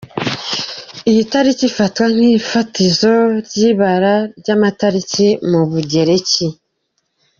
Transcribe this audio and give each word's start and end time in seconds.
Iyi 1.09 1.21
tariki 1.31 1.63
ifatwa 1.69 2.05
nk’ifatizo 2.13 3.13
ry’ibara 3.45 4.13
ry’amatariki 4.39 5.27
mu 5.49 5.61
Bugereki. 5.69 6.47